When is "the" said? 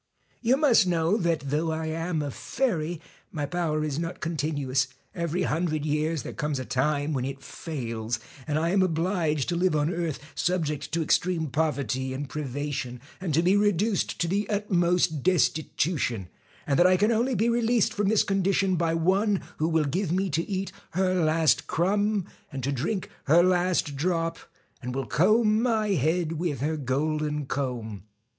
14.27-14.49